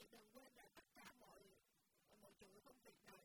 [0.00, 1.40] chị đừng quên là tất cả mọi
[2.22, 3.19] mọi chuyện công việc này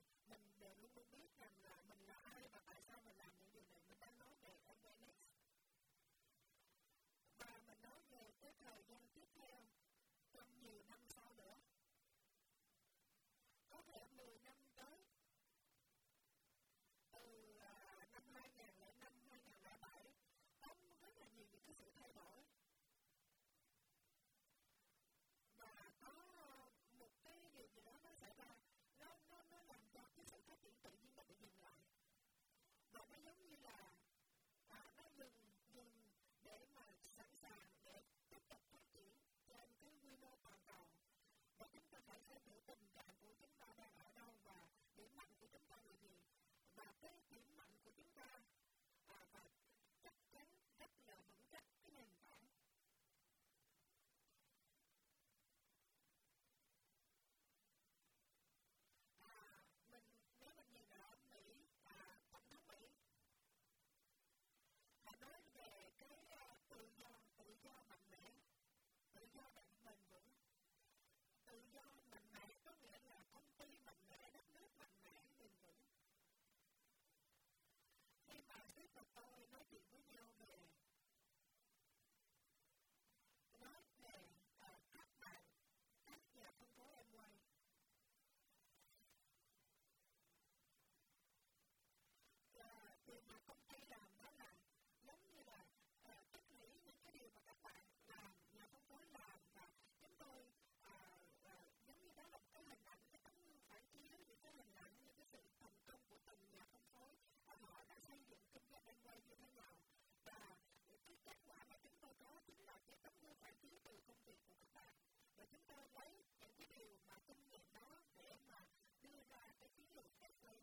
[115.52, 116.10] chúng ta lấy
[116.40, 118.66] những cái điều mà kinh nghiệm đó để mà
[119.04, 120.54] đưa ra cái chiến lược Tesla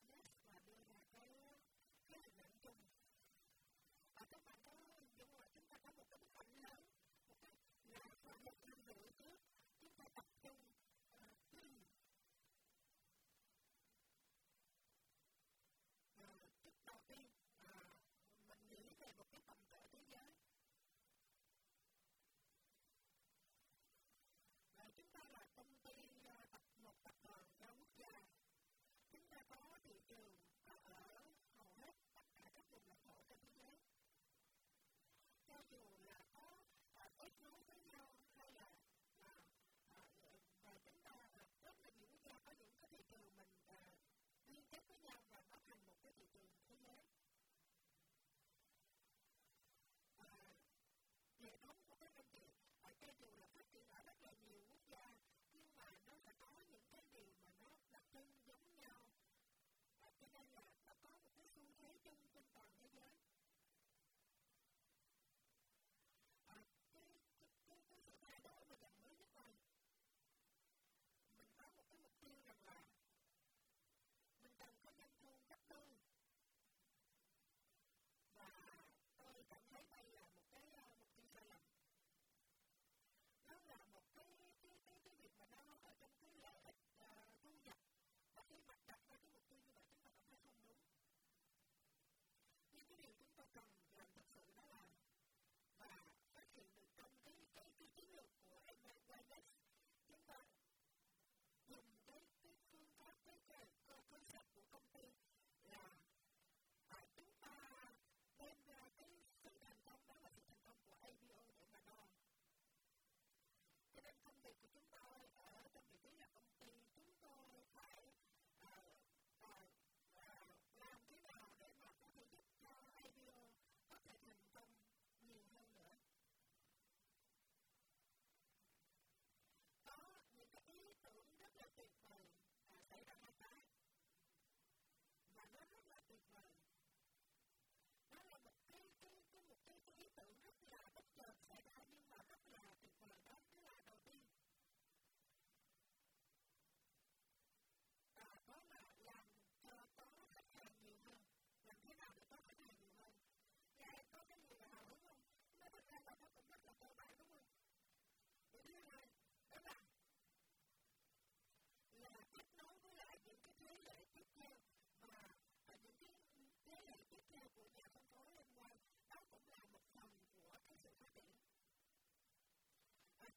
[0.53, 1.57] và đưa ra cái
[2.11, 3.02] cái hình ảnh chung.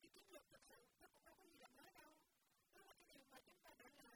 [0.05, 2.09] cái chiến lược thực sự, nó cũng đâu có gì là mới đâu.
[2.75, 4.14] Đó là cái điều mà chúng ta đã làm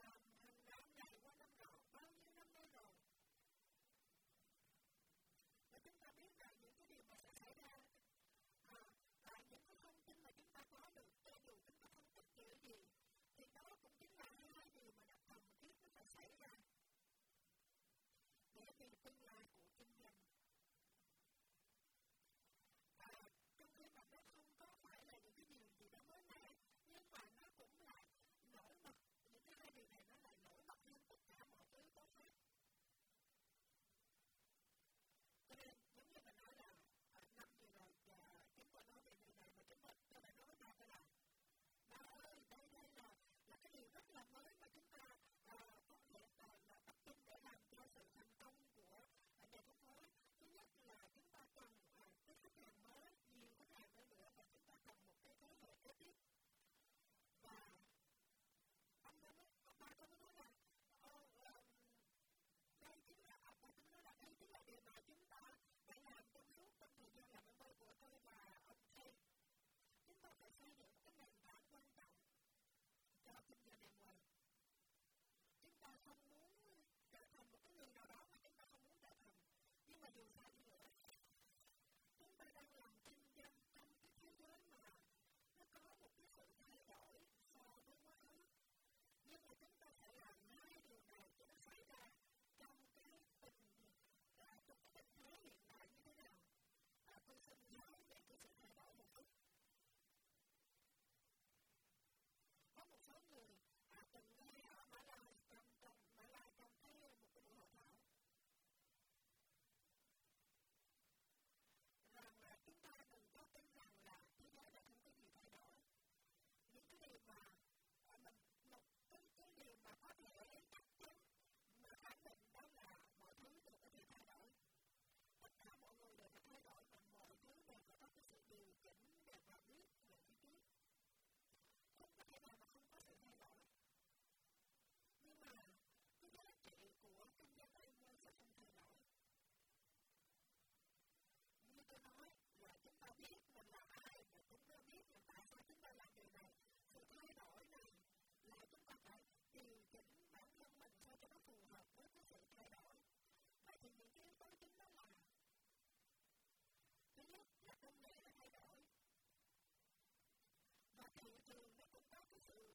[161.16, 162.74] thì trường nó cũng có cái sự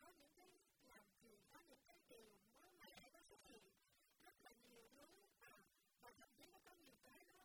[0.00, 0.50] có những cái,
[0.86, 3.62] làm trường có những cái trường mới mẻ nó xuất hiện
[4.24, 5.10] rất là nhiều hướng
[6.00, 7.44] và thậm chí nó có nhiều cái nó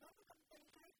[0.00, 0.91] nó có công ty thấy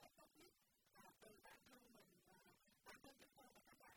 [0.00, 0.52] về tâm thức
[0.94, 2.08] và từ bản thân mình
[2.84, 3.22] và bản
[3.68, 3.96] các bạn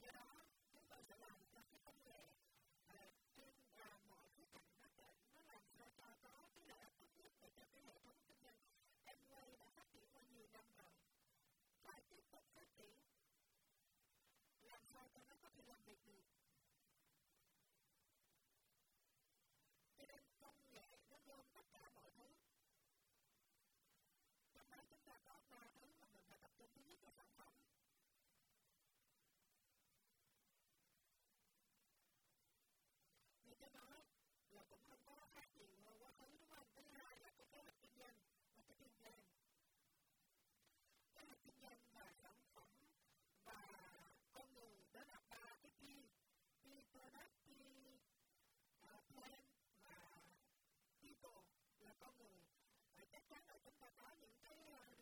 [0.00, 0.26] do đó
[0.72, 2.20] chúng tôi sẽ làm cho cái công nghệ
[3.36, 3.50] trên
[5.34, 5.84] nó làm cho
[6.22, 8.58] có cái lợi ích tốt nhất cái hệ thống kinh doanh
[9.04, 10.92] em quay đã phát triển qua nhiều năm rồi
[11.82, 12.96] phải tiếp tục phát triển
[14.62, 15.31] làm sao cho
[53.34, 55.01] sáng rồi chúng ta có những cái ờ,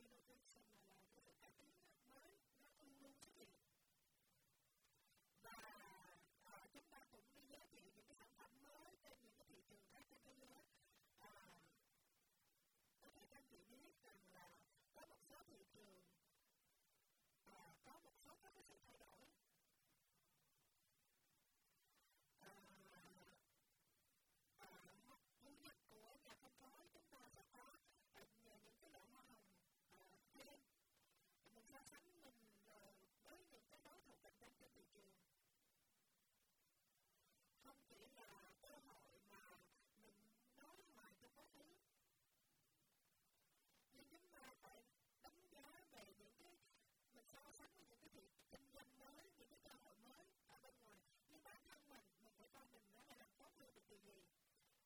[47.33, 50.13] so sánh những cái việc kinh doanh mới, những cái cơ hội mới
[50.47, 51.03] ở bên ngoài.
[51.31, 54.23] Nhưng bản thân mình mình phải coi mình nó đã làm được điều gì.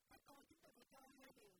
[0.09, 1.51] Phải coi chúng ta phải coi điều.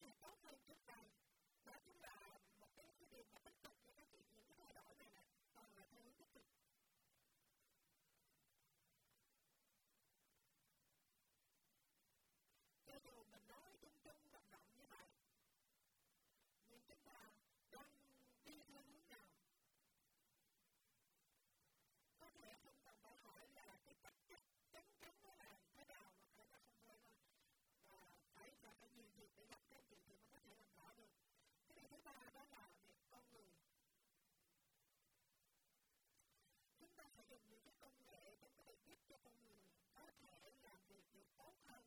[0.00, 1.04] thể tốt hơn trước đây.
[1.64, 4.72] Đó chính là một cái cái điều mà tích cực của các chị những thay
[4.72, 5.22] đổi này là
[5.54, 6.44] toàn là theo hướng tích cực.
[12.86, 15.06] Cho dù mình nói chung chung, vận động như vậy,
[16.68, 17.32] nhưng chúng ta
[17.70, 17.92] đang
[18.44, 19.28] đi theo hướng nào?
[22.20, 22.77] Có thể không
[41.36, 41.77] Oh,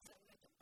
[0.00, 0.61] So we have to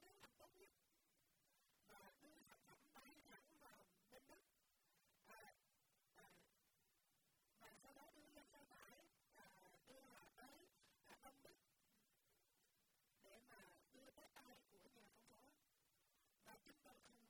[0.00, 0.68] cố gắng làm tốt nhất
[1.88, 4.38] và đưa sản phẩm bán hẳn vào bên đức
[5.26, 5.52] à,
[6.16, 6.28] à,
[7.60, 8.92] và sau đó đưa lên xe tải
[9.34, 9.46] à,
[9.88, 10.66] đưa vào tới
[11.06, 11.56] à, đông đức
[13.24, 13.56] để mà
[13.92, 15.38] đưa tới tay của nhà phân phối
[16.44, 17.21] và chúng tôi không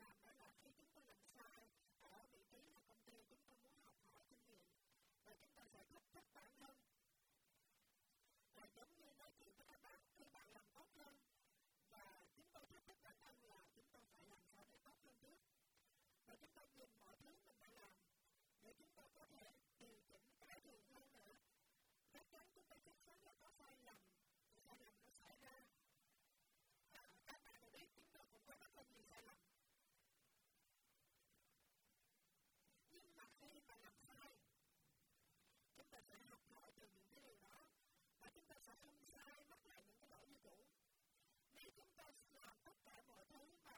[0.00, 1.62] làm đó là khi chúng ta làm sai
[2.00, 4.62] ở vị trí là công ty chúng tôi muốn học hỏi kinh nghiệm
[5.24, 6.76] và chúng tôi sẽ thách thức bản thân
[8.54, 11.14] và giống như nói chuyện với các bạn khi bạn làm tốt hơn
[11.90, 14.94] và chúng tôi thách thức bản thân là chúng tôi phải làm sao để tốt
[15.02, 15.38] hơn trước
[16.26, 17.90] và chúng tôi dùng mọi thứ mình đã làm
[18.62, 21.32] để chúng tôi có thể điều chỉnh cải thiện hơn nữa
[22.12, 23.97] chắc chắn chúng ta chắc chắn là có sai lầm
[42.90, 43.76] cả mọi thứ mà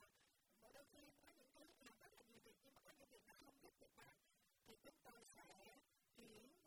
[0.63, 3.09] mỗi đôi khi có những thứ làm rất là nhiều việc nhưng mà có những
[3.11, 4.15] việc nó không giúp được bạn,
[4.67, 5.45] thì chúng tôi sẽ
[6.17, 6.60] chuyển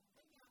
[0.00, 0.49] They